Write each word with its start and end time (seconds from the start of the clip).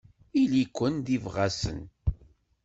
Ili-ken 0.41 0.95
d 1.05 1.07
ibɣasen. 1.15 1.79